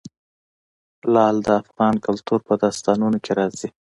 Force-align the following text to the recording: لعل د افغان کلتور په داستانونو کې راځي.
لعل 1.13 1.37
د 1.47 1.49
افغان 1.61 1.95
کلتور 2.05 2.39
په 2.47 2.53
داستانونو 2.63 3.17
کې 3.23 3.31
راځي. 3.39 3.69